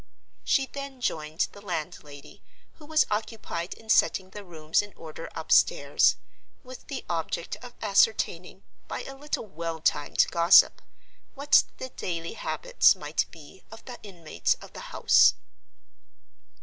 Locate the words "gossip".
10.31-10.81